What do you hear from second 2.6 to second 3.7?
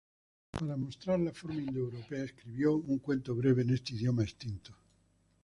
un cuento breve en